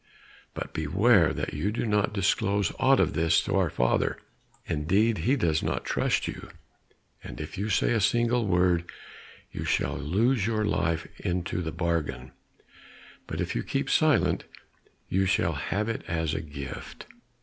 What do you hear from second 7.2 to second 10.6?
and if you say a single word, you shall lose